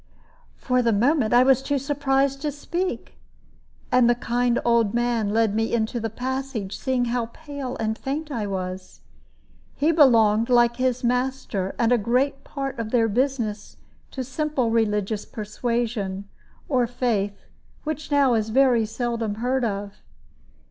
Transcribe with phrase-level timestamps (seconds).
[0.57, 3.19] For the moment I was too surprised to speak,
[3.91, 8.31] and the kind old man led me into the passage, seeing how pale and faint
[8.31, 9.01] I was.
[9.75, 13.77] He belonged, like his master, and a great part of their business,
[14.09, 16.27] to a simple religious persuasion,
[16.67, 17.45] or faith,
[17.83, 20.01] which now is very seldom heard of.